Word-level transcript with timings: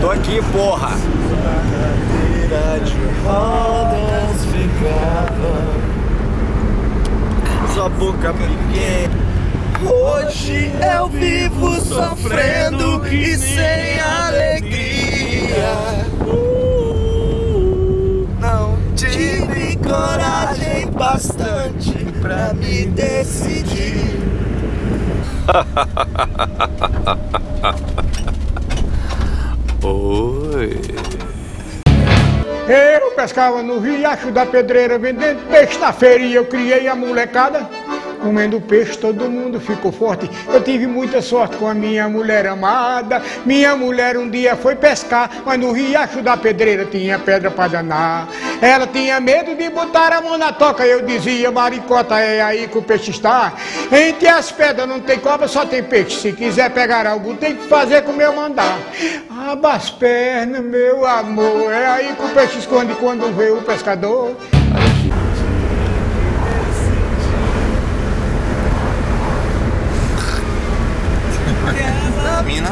Tô 0.00 0.10
aqui, 0.10 0.42
porra. 0.52 0.90
rodas 3.24 4.44
ficava 4.52 5.64
Sua 7.72 7.88
boca 7.88 8.34
pequena. 8.34 9.24
Hoje 9.82 10.70
eu 10.94 11.08
vivo 11.08 11.80
sofrendo 11.80 13.06
e 13.06 13.38
sem 13.38 13.98
alegria. 14.00 16.04
Não 18.40 18.76
tive 18.94 19.78
coragem 19.78 20.90
bastante 20.90 21.94
pra 22.20 22.52
me 22.52 22.84
decidir 22.86 24.20
Oi. 29.84 30.80
Eu 32.66 33.10
pescava 33.10 33.62
no 33.62 33.78
riacho 33.78 34.30
da 34.30 34.46
pedreira, 34.46 34.98
vendendo 34.98 35.46
peixe 35.50 35.78
na 35.78 35.92
feira 35.92 36.24
e 36.24 36.34
eu 36.34 36.46
criei 36.46 36.88
a 36.88 36.94
molecada. 36.94 37.68
Comendo 38.24 38.58
peixe, 38.58 38.96
todo 38.96 39.28
mundo 39.28 39.60
ficou 39.60 39.92
forte. 39.92 40.30
Eu 40.48 40.58
tive 40.62 40.86
muita 40.86 41.20
sorte 41.20 41.58
com 41.58 41.68
a 41.68 41.74
minha 41.74 42.08
mulher 42.08 42.46
amada. 42.46 43.22
Minha 43.44 43.76
mulher 43.76 44.16
um 44.16 44.30
dia 44.30 44.56
foi 44.56 44.74
pescar, 44.74 45.30
mas 45.44 45.60
no 45.60 45.72
riacho 45.72 46.22
da 46.22 46.34
pedreira 46.34 46.86
tinha 46.86 47.18
pedra 47.18 47.50
para 47.50 47.68
danar. 47.68 48.26
Ela 48.62 48.86
tinha 48.86 49.20
medo 49.20 49.54
de 49.54 49.68
botar 49.68 50.10
a 50.10 50.22
mão 50.22 50.38
na 50.38 50.52
toca. 50.52 50.86
Eu 50.86 51.02
dizia, 51.02 51.50
maricota, 51.50 52.18
é 52.18 52.40
aí 52.40 52.66
que 52.66 52.78
o 52.78 52.82
peixe 52.82 53.10
está. 53.10 53.52
Entre 53.92 54.26
as 54.26 54.50
pedras 54.50 54.88
não 54.88 55.00
tem 55.00 55.18
cobra, 55.18 55.46
só 55.46 55.66
tem 55.66 55.82
peixe. 55.82 56.18
Se 56.18 56.32
quiser 56.32 56.70
pegar 56.70 57.06
algo, 57.06 57.34
tem 57.34 57.54
que 57.54 57.68
fazer 57.68 58.04
como 58.04 58.22
eu 58.22 58.34
mandar. 58.34 58.78
Aba 59.50 59.74
as 59.74 59.90
pernas, 59.90 60.64
meu 60.64 61.04
amor. 61.04 61.70
É 61.70 61.86
aí 61.88 62.14
que 62.16 62.24
o 62.24 62.28
peixe 62.30 62.58
esconde 62.58 62.94
quando 62.94 63.30
vê 63.36 63.50
o 63.50 63.60
pescador. 63.60 64.34
Mina. 72.44 72.70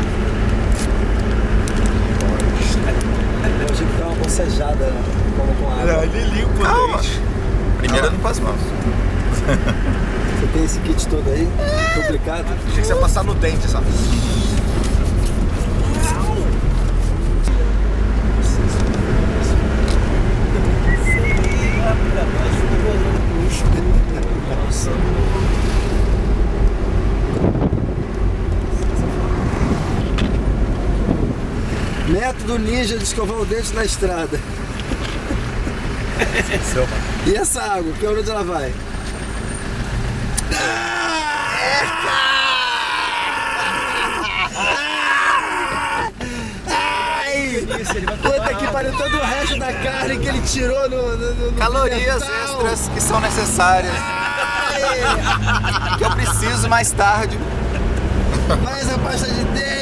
Eu 3.60 3.66
tive 3.74 3.90
que 3.90 3.98
dar 3.98 4.06
uma 4.06 4.14
bocejada 4.16 4.92
com 5.36 5.70
água 5.70 6.04
Ele 6.04 6.24
limpa 6.36 6.68
o 6.68 6.96
dente. 6.96 7.20
Primeiro 7.78 8.08
limpa 8.10 8.30
as 8.30 8.40
mãos. 8.40 8.60
Você 10.40 10.46
tem 10.52 10.64
esse 10.64 10.78
kit 10.80 11.08
todo 11.08 11.28
aí? 11.28 11.48
Complicado? 11.94 12.46
Achei 12.68 12.80
que 12.80 12.86
você 12.86 12.92
ia 12.92 13.00
passar 13.00 13.24
no 13.24 13.34
dente, 13.34 13.68
sabe? 13.68 13.86
Método 32.52 32.58
ninja 32.58 32.98
de 32.98 33.04
escovar 33.04 33.38
o 33.38 33.44
dente 33.46 33.72
na 33.74 33.84
estrada. 33.84 34.38
E 37.26 37.34
essa 37.36 37.62
água, 37.62 37.92
que 37.98 38.06
onde 38.06 38.30
ela 38.30 38.44
vai? 38.44 38.72
Ai! 46.68 47.66
Puta 48.22 48.54
que 48.54 48.66
pariu 48.68 48.92
todo 48.96 49.16
o 49.16 49.20
resto 49.24 49.58
da 49.58 49.72
carne 49.72 50.18
que 50.18 50.28
ele 50.28 50.40
tirou 50.42 50.88
no. 50.88 51.16
no, 51.16 51.34
no- 51.34 51.46
no 51.50 51.52
Calorias 51.52 52.22
pimental. 52.22 52.66
extras 52.66 52.88
que 52.94 53.00
são 53.00 53.20
necessárias. 53.20 53.92
Ai! 53.96 55.98
Que 55.98 56.04
eu 56.04 56.10
preciso 56.10 56.68
mais 56.68 56.90
tarde. 56.92 57.38
Mais 58.62 58.92
a 58.92 58.98
pasta 58.98 59.26
de 59.28 59.44
dente, 59.44 59.81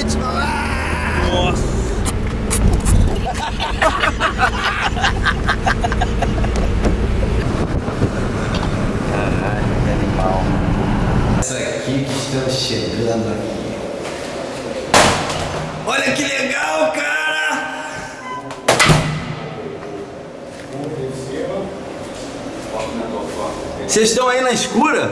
Vocês 23.90 24.10
estão 24.10 24.28
aí 24.28 24.40
na 24.40 24.52
escura? 24.52 25.10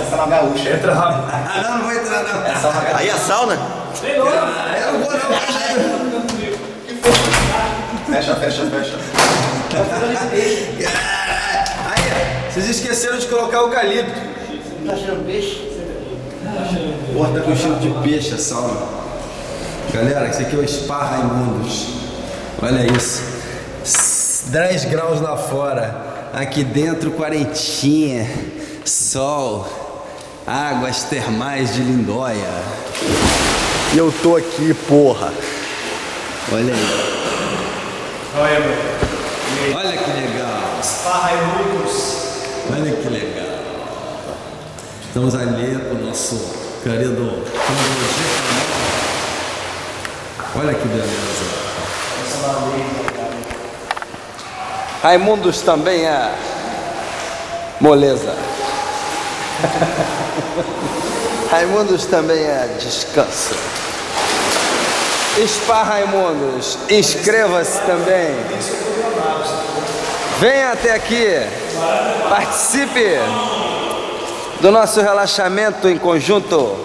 Essa 0.00 0.16
na 0.16 0.26
gaúcha. 0.26 0.70
Entra 0.70 0.92
rápido. 0.92 1.24
Ah, 1.32 1.60
não, 1.62 1.78
não 1.78 1.84
vou 1.84 1.92
entrar 1.92 2.22
não. 2.24 2.96
Aí 2.96 3.08
a 3.10 3.16
sauna? 3.16 3.56
Ah, 3.56 4.76
eu 4.76 4.92
não 4.92 5.00
vou 5.04 5.12
não, 5.12 5.20
cara. 5.20 5.46
Fecha, 8.10 8.34
fecha, 8.34 8.66
fecha. 8.66 8.96
Aí, 11.86 12.50
vocês 12.50 12.68
esqueceram 12.70 13.18
de 13.18 13.26
colocar 13.26 13.60
o 13.62 13.66
eucalipto. 13.66 14.10
Tá 14.84 14.96
cheirando 14.96 15.24
peixe? 15.26 15.64
Porra, 17.12 17.38
tá 17.38 17.40
com 17.44 17.54
cheiro 17.56 17.76
de 17.76 17.90
peixe 18.02 18.34
a 18.34 18.38
sauna. 18.38 18.80
Galera, 19.92 20.28
esse 20.28 20.42
aqui 20.42 20.56
é 20.56 20.58
o 20.58 20.66
Spa 20.68 21.04
Raimundos. 21.04 21.86
Olha 22.60 22.84
isso. 22.96 23.22
S- 23.84 24.46
10 24.50 24.84
graus 24.86 25.20
lá 25.20 25.36
fora. 25.36 26.15
Aqui 26.36 26.62
dentro, 26.62 27.12
quarentinha. 27.12 28.28
Sol. 28.84 29.66
Águas 30.46 31.04
termais 31.04 31.74
de 31.74 31.80
Lindóia. 31.80 32.50
E 33.94 33.96
eu 33.96 34.12
tô 34.22 34.36
aqui, 34.36 34.74
porra. 34.86 35.32
Olha 36.52 36.74
aí. 36.74 37.16
Olha 39.74 39.96
que 39.96 40.10
legal. 40.10 40.78
Olha 42.70 42.92
que 42.92 43.08
legal. 43.08 43.58
Estamos 45.08 45.34
ali 45.34 45.78
com 45.88 45.94
o 45.94 46.06
nosso 46.06 46.36
querido. 46.82 47.44
Olha 50.54 50.74
que 50.74 50.86
beleza. 50.86 51.66
Raimundos 55.06 55.60
também 55.60 56.04
é 56.04 56.34
moleza. 57.80 58.34
Raimundos 61.48 62.06
também 62.06 62.42
é 62.42 62.68
descanso. 62.80 63.54
Spa 65.46 65.84
Raimundos, 65.84 66.76
inscreva-se 66.90 67.78
também. 67.82 68.34
Venha 70.40 70.72
até 70.72 70.94
aqui, 70.94 71.40
participe 72.28 73.20
do 74.60 74.72
nosso 74.72 75.00
relaxamento 75.00 75.88
em 75.88 75.98
conjunto. 75.98 76.84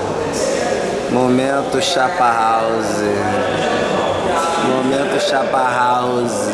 momento 1.11 1.81
chapa 1.81 2.31
house. 2.31 3.01
Momento 4.67 5.19
chapa 5.21 5.69
house. 5.69 6.49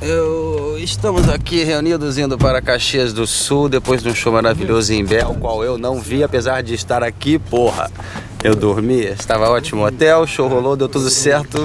Eu 0.00 0.62
Estamos 0.82 1.28
aqui 1.28 1.62
reunidos 1.62 2.18
indo 2.18 2.36
para 2.36 2.60
Caxias 2.60 3.12
do 3.12 3.24
Sul 3.24 3.68
depois 3.68 4.02
de 4.02 4.08
um 4.08 4.14
show 4.14 4.32
maravilhoso 4.32 4.92
em 4.92 5.04
o 5.04 5.34
qual 5.34 5.62
eu 5.62 5.78
não 5.78 6.00
vi, 6.00 6.24
apesar 6.24 6.60
de 6.60 6.74
estar 6.74 7.04
aqui, 7.04 7.38
porra. 7.38 7.88
Eu 8.44 8.56
dormi, 8.56 9.04
estava 9.04 9.48
ótimo 9.50 9.86
hotel, 9.86 10.26
show 10.26 10.48
rolou, 10.48 10.76
deu 10.76 10.88
tudo 10.88 11.08
certo. 11.08 11.64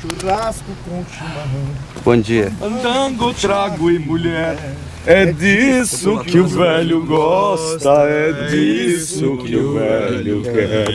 Churrasco 0.00 0.64
com 0.84 1.04
chimarrão. 1.12 1.66
Bom 2.04 2.16
dia. 2.16 2.52
Tango, 2.82 3.32
trago 3.34 3.88
e 3.88 3.98
mulher. 4.00 4.58
É 5.06 5.26
disso 5.26 6.18
que 6.24 6.40
o 6.40 6.46
velho 6.48 7.06
gosta, 7.06 7.90
é 8.08 8.48
disso 8.48 9.36
que 9.38 9.54
o 9.56 9.74
velho 9.74 10.42
quer. 10.42 10.86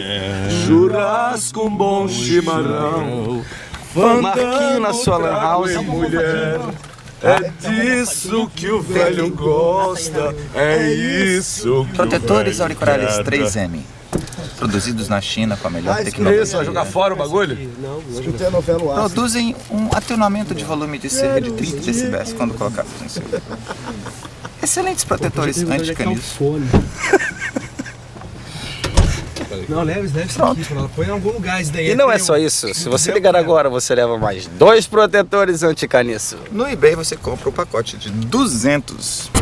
Churrasco, 0.66 1.66
um 1.66 1.70
bom 1.70 2.08
chimarrão. 2.10 3.42
Marquinho 4.22 4.80
na 4.82 4.94
sua 4.94 5.18
lan 5.18 5.40
house. 5.40 5.72
e 5.72 5.78
mulher. 5.78 6.60
É 7.22 7.52
disso 7.70 8.50
que 8.56 8.70
o 8.70 8.82
velho 8.82 9.30
gosta, 9.30 10.36
é 10.56 10.92
isso 10.92 11.86
que 11.90 11.96
Protetores 11.96 12.56
o 12.56 12.58
velho 12.58 12.64
auriculares 12.64 13.16
quer. 13.18 13.24
3M. 13.24 13.99
Produzidos 14.64 15.08
na 15.08 15.22
China 15.22 15.56
com 15.56 15.70
a 15.70 15.72
melhor 15.72 15.96
isso, 15.96 16.06
tecnologia. 16.12 16.58
vai 16.58 16.66
jogar 16.66 16.84
fora 16.86 17.14
o 17.14 17.18
bagulho? 17.18 17.58
Escutei 18.12 18.48
a 18.48 18.52
novela 18.52 18.84
o 18.84 18.92
Aço. 18.92 19.00
Produzem 19.14 19.56
um 19.72 19.88
atenuamento 19.96 20.54
de 20.54 20.66
volume 20.66 21.00
de 21.00 21.10
cerca 21.10 21.40
de 21.40 21.52
30 21.52 21.78
decibéis 21.80 22.34
quando 22.34 22.54
colocados 22.56 22.92
no 23.02 23.10
seu. 23.10 23.24
Excelentes 24.62 25.06
protetores 25.06 25.60
anti-caniço. 25.64 26.60
Não, 29.70 29.82
leve, 29.84 30.02
leve 30.14 30.30
isso 30.30 30.44
aqui. 30.44 30.66
Põe 30.96 31.08
em 31.08 31.12
algum 31.12 31.32
lugar 31.32 31.62
isso 31.62 31.72
daí. 31.72 31.92
E 31.92 31.96
não 31.96 32.12
é 32.12 32.18
só 32.20 32.34
um- 32.34 32.38
isso, 32.38 32.74
se 32.74 32.90
você 32.90 33.12
ligar 33.14 33.36
agora, 33.36 33.70
você 33.70 33.96
leva 33.96 34.18
mais 34.18 34.46
dois 34.46 34.86
protetores 34.88 35.64
anticaniço. 35.64 36.38
No 36.52 36.68
eBay 36.68 36.96
você 36.96 37.16
compra 37.16 37.48
o 37.48 37.52
pacote 37.52 37.96
de 37.98 38.10
200. 38.10 39.32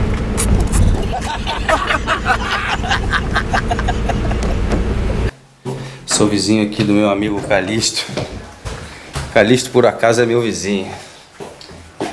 Sou 6.07 6.27
vizinho 6.27 6.65
aqui 6.65 6.83
do 6.83 6.93
meu 6.93 7.09
amigo 7.09 7.41
Calixto. 7.43 8.03
Calixto, 9.33 9.69
por 9.69 9.85
acaso, 9.85 10.21
é 10.21 10.25
meu 10.25 10.41
vizinho. 10.41 10.91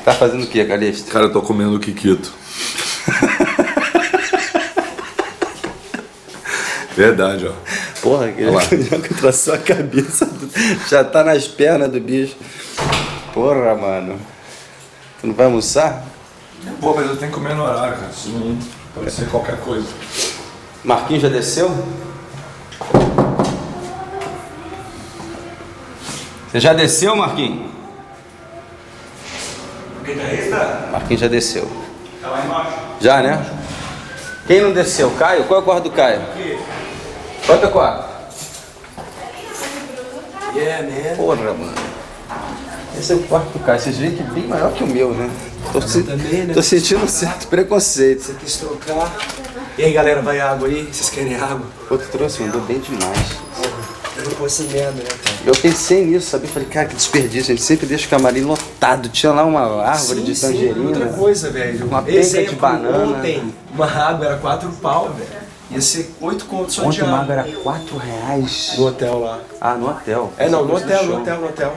Tá 0.04 0.12
fazendo 0.12 0.44
o 0.44 0.46
que, 0.46 0.62
Calixto? 0.64 1.10
Cara, 1.10 1.26
eu 1.26 1.32
tô 1.32 1.40
comendo 1.40 1.78
Kikito. 1.80 2.32
Verdade, 6.96 7.46
ó. 7.48 7.52
Porra, 8.02 8.30
que 8.30 8.44
joga 8.84 9.08
traçou 9.20 9.54
a 9.54 9.58
cabeça. 9.58 10.26
do- 10.26 10.50
Já 10.88 11.02
tá 11.02 11.24
nas 11.24 11.46
pernas 11.48 11.90
do 11.90 12.00
bicho. 12.00 12.36
Porra, 13.32 13.74
mano. 13.74 14.20
Tu 15.20 15.26
não 15.26 15.34
vai 15.34 15.46
almoçar? 15.46 16.04
Pô, 16.80 16.94
mas 16.94 17.06
eu 17.08 17.16
tenho 17.16 17.30
que 17.32 17.36
comer 17.38 17.54
no 17.54 17.62
horário, 17.64 17.96
cara. 17.96 18.12
Senão 18.12 18.56
pode 18.94 19.10
ser 19.10 19.26
qualquer 19.28 19.58
coisa. 19.60 19.88
Marquinhos 20.84 21.22
já 21.22 21.28
desceu? 21.28 21.70
Você 26.54 26.60
já 26.60 26.72
desceu, 26.72 27.16
Marquinhos? 27.16 27.68
Marquinhos 30.92 31.20
já 31.20 31.26
desceu. 31.26 31.68
Tá 32.22 32.28
lá 32.30 32.44
embaixo. 32.44 32.70
Já, 33.00 33.20
né? 33.20 33.44
Quem 34.46 34.60
não 34.60 34.72
desceu? 34.72 35.10
Caio? 35.18 35.46
Qual 35.46 35.58
é 35.58 35.62
o 35.64 35.66
quarto 35.66 35.82
do 35.82 35.90
Caio? 35.90 36.20
Quanto 37.44 37.64
é 37.64 37.66
o 37.66 37.70
quarto? 37.72 38.08
Yeah, 40.54 40.86
man. 40.88 41.16
Porra, 41.16 41.36
mano. 41.54 41.74
Esse 42.96 43.14
é 43.14 43.16
o 43.16 43.22
quarto 43.24 43.46
do 43.48 43.58
Caio. 43.58 43.80
Vocês 43.80 43.98
veem 43.98 44.14
que 44.14 44.22
é 44.22 44.26
bem 44.26 44.46
maior 44.46 44.70
que 44.74 44.84
o 44.84 44.86
meu, 44.86 45.12
né? 45.12 45.28
Tô, 45.72 45.80
se- 45.80 46.04
também, 46.04 46.44
né? 46.44 46.54
tô 46.54 46.62
sentindo 46.62 47.02
um 47.02 47.08
certo 47.08 47.48
preconceito. 47.48 48.22
Você 48.22 48.34
quis 48.34 48.56
trocar. 48.58 49.12
E 49.76 49.82
aí, 49.82 49.92
galera, 49.92 50.22
vai 50.22 50.38
água 50.38 50.68
aí? 50.68 50.84
Vocês 50.84 51.10
querem 51.10 51.34
água? 51.34 51.66
Pô, 51.88 51.98
tu 51.98 52.06
trouxe, 52.12 52.40
mandou 52.44 52.60
bem 52.60 52.78
demais. 52.78 53.42
Eu 54.44 54.50
não 54.50 54.56
posso 54.56 54.62
merda, 54.64 55.02
né, 55.02 55.08
cara? 55.24 55.36
Eu 55.46 55.54
pensei 55.54 56.04
nisso, 56.04 56.30
sabe? 56.30 56.46
Falei, 56.46 56.68
cara, 56.68 56.88
que 56.88 56.94
desperdício. 56.94 57.52
A 57.52 57.56
gente 57.56 57.62
sempre 57.62 57.86
deixa 57.86 58.06
o 58.06 58.10
camarim 58.10 58.42
lotado. 58.42 59.08
Tinha 59.08 59.32
lá 59.32 59.44
uma 59.44 59.82
árvore 59.82 60.22
de 60.22 60.34
Sim, 60.34 60.46
tangerina. 60.48 60.88
outra 60.88 61.06
coisa, 61.08 61.50
velho. 61.50 61.86
Uma 61.86 62.02
penca 62.02 62.44
de 62.44 62.54
banana. 62.56 63.16
Ontem, 63.18 63.54
uma 63.74 63.86
água 63.86 64.26
era 64.26 64.36
4 64.36 64.70
pau, 64.82 65.10
velho. 65.12 65.44
Ia 65.70 65.80
ser 65.80 66.14
8 66.20 66.44
contos 66.44 66.74
só 66.74 66.82
de 66.82 66.88
Ontem 66.88 67.00
água. 67.02 67.16
mago 67.16 67.32
era 67.32 67.44
4 67.44 67.96
reais. 67.96 68.74
No 68.76 68.86
hotel 68.86 69.18
lá. 69.20 69.40
Ah, 69.60 69.74
no 69.74 69.88
hotel. 69.88 70.32
É, 70.36 70.48
não, 70.48 70.64
no 70.64 70.76
hotel, 70.76 71.04
no 71.06 71.16
hotel, 71.16 71.40
no 71.40 71.46
hotel. 71.48 71.76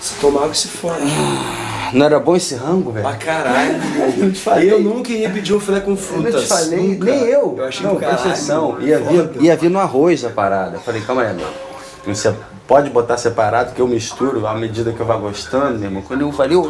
Se 0.00 0.14
tomar 0.14 0.40
água, 0.42 0.54
se 0.54 0.68
fora. 0.68 0.98
Não 1.92 2.06
era 2.06 2.18
bom 2.20 2.36
esse 2.36 2.54
rango, 2.54 2.92
velho? 2.92 3.06
Pra 3.06 3.16
caralho. 3.16 3.74
Eu 4.18 4.32
te 4.32 4.40
falei. 4.40 4.72
Eu 4.72 4.80
nunca 4.80 5.12
ia 5.12 5.28
pedir 5.30 5.54
um 5.54 5.60
filé 5.60 5.80
com 5.80 5.92
Eu 5.92 5.96
frutas. 5.96 6.34
não 6.34 6.40
te 6.42 6.46
falei, 6.46 6.88
nunca. 6.88 7.04
nem 7.04 7.24
eu. 7.24 7.54
Eu 7.58 7.64
achei 7.64 7.86
não, 7.86 7.94
do 7.94 8.00
caralho. 8.00 8.80
Ia 8.80 8.98
vir, 8.98 9.30
ia 9.42 9.56
vir 9.56 9.70
no 9.70 9.78
arroz 9.78 10.24
a 10.24 10.30
parada. 10.30 10.76
Eu 10.76 10.80
falei, 10.80 11.00
calma 11.02 11.22
aí, 11.22 11.28
mano. 11.28 11.46
Você 12.06 12.34
pode 12.66 12.88
botar 12.90 13.16
separado 13.18 13.72
que 13.74 13.80
eu 13.80 13.86
misturo 13.88 14.46
à 14.46 14.54
medida 14.54 14.92
que 14.92 15.00
eu 15.00 15.06
vá 15.06 15.16
gostando, 15.16 15.78
meu 15.78 15.88
irmão. 15.88 16.02
Quando 16.02 16.22
eu 16.22 16.32
falei, 16.32 16.56
eu... 16.56 16.62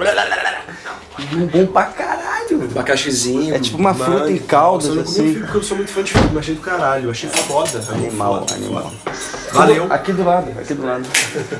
Um 1.32 1.46
bom 1.46 1.66
pra 1.66 1.84
caralho. 1.84 2.64
Abacaxizinho. 2.70 3.54
É 3.54 3.58
tipo 3.58 3.78
uma 3.78 3.94
fruta 3.94 4.30
em 4.30 4.38
caldas, 4.38 4.88
Nossa, 4.88 4.98
eu 5.00 5.04
não 5.04 5.12
comi 5.12 5.18
assim. 5.20 5.32
fruta 5.32 5.40
porque 5.46 5.58
eu 5.58 5.62
sou 5.62 5.76
muito 5.76 5.92
fã 5.92 6.02
de 6.02 6.12
fruta, 6.12 6.28
mas 6.28 6.38
achei 6.38 6.54
do 6.54 6.60
caralho. 6.62 7.04
Eu 7.04 7.10
achei 7.10 7.28
foda. 7.30 7.80
Animal, 7.92 8.38
Foda, 8.40 8.54
animal. 8.54 8.82
foda. 9.04 9.39
Valeu. 9.52 9.86
Aqui 9.90 10.12
do 10.12 10.24
lado, 10.24 10.50
aqui 10.58 10.74
do 10.74 10.86
lado. 10.86 11.04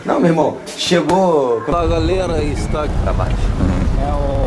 Não, 0.04 0.20
meu 0.20 0.30
irmão, 0.30 0.58
chegou. 0.66 1.62
A 1.68 1.86
galera 1.86 2.42
está 2.42 2.84
aqui 2.84 2.94
pra 3.02 3.12
baixo. 3.12 3.36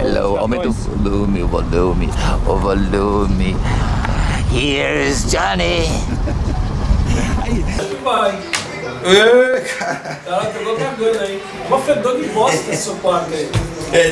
Hello, 0.02 0.38
aumenta 0.38 0.70
o 0.70 0.72
volume, 0.72 1.44
o 1.44 1.48
volume, 1.48 2.10
o 2.48 2.56
volume. 2.56 3.58
Here's 4.54 5.26
Johnny. 5.32 5.90
Ela 10.26 10.46
pegou 10.46 10.76
cagando 10.76 11.20
aí. 11.20 11.44
Uma 11.68 11.80
fedor 11.80 12.18
de 12.18 12.28
bosta 12.30 12.72
esse 12.72 12.84
seu 12.84 12.96
quarto 12.96 13.34
aí. 13.34 13.50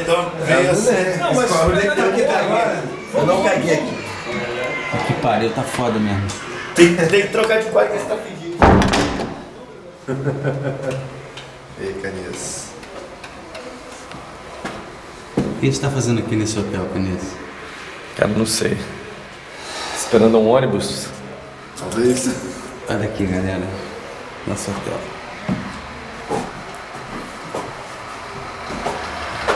Então, 0.02 0.32
veio 0.46 0.72
assim. 0.72 1.20
Não, 1.20 1.34
mas 1.34 1.52
Onde 1.52 1.80
é 1.80 1.90
que 1.90 1.96
tá 1.96 2.06
aqui 2.06 2.24
agora? 2.26 2.84
Eu 3.14 3.26
não 3.26 3.44
caguei 3.44 3.74
aqui. 3.76 3.98
Que 5.08 5.14
pariu, 5.22 5.52
tá 5.52 5.64
foda 5.64 5.98
mesmo. 6.00 6.28
Tem, 6.76 6.96
tem 6.96 7.22
que 7.22 7.28
trocar 7.30 7.60
de 7.62 7.70
quarto 7.70 7.92
que 7.92 7.98
você 8.00 8.06
tá 8.06 8.16
pedindo. 8.16 8.41
Ei, 11.79 11.93
Canias. 12.01 12.70
O 15.38 15.41
que 15.60 15.67
a 15.67 15.72
gente 15.72 15.79
tá 15.79 15.91
fazendo 15.91 16.20
aqui 16.20 16.36
nesse 16.36 16.58
hotel, 16.58 16.88
Canis? 16.91 17.36
Cara, 18.15 18.31
não 18.31 18.46
sei. 18.46 18.77
Esperando 19.96 20.39
um 20.39 20.50
ônibus. 20.50 21.08
Talvez. 21.77 22.29
Olha 22.89 23.05
aqui, 23.05 23.25
galera. 23.25 23.67
Nosso 24.48 24.72
hotel. 24.72 25.00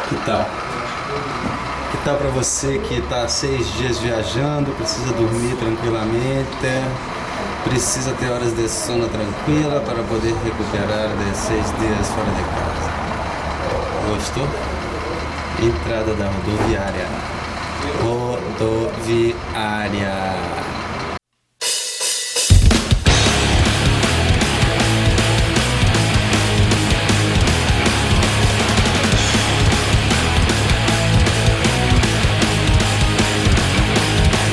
Que 0.10 0.16
tal? 0.26 0.48
Que 1.92 1.98
tal 2.06 2.18
pra 2.18 2.30
você 2.30 2.78
que 2.80 3.02
tá 3.10 3.28
seis 3.28 3.68
dias 3.74 3.98
viajando, 3.98 4.72
precisa 4.74 5.12
dormir 5.14 5.56
tranquilamente, 5.58 6.50
precisa 7.66 8.14
ter 8.14 8.30
horas 8.30 8.56
de 8.56 8.70
sono 8.70 9.08
tranquila 9.08 9.82
para 9.82 10.02
poder 10.04 10.34
recuperar 10.44 11.10
de 11.10 11.36
seis 11.36 11.66
dias 11.80 12.08
fora 12.10 12.32
de 12.32 12.44
casa? 12.56 12.90
Gostou? 14.08 14.48
Entrada 15.62 16.14
da 16.14 16.30
rodoviária. 16.30 17.08
Rodoviária. 18.02 19.36